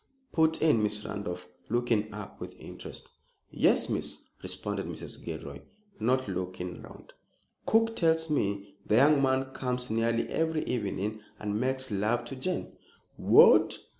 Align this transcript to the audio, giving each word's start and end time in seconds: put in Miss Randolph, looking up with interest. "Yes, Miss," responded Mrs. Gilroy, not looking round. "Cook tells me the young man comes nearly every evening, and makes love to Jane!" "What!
put 0.31 0.63
in 0.63 0.81
Miss 0.81 1.05
Randolph, 1.05 1.45
looking 1.69 2.11
up 2.11 2.41
with 2.41 2.59
interest. 2.59 3.07
"Yes, 3.51 3.87
Miss," 3.87 4.21
responded 4.41 4.87
Mrs. 4.87 5.23
Gilroy, 5.23 5.59
not 5.99 6.27
looking 6.27 6.81
round. 6.81 7.13
"Cook 7.67 7.95
tells 7.95 8.27
me 8.27 8.77
the 8.83 8.95
young 8.95 9.21
man 9.21 9.53
comes 9.53 9.91
nearly 9.91 10.27
every 10.29 10.63
evening, 10.63 11.21
and 11.39 11.59
makes 11.61 11.91
love 11.91 12.25
to 12.25 12.35
Jane!" 12.35 12.75
"What! 13.15 13.77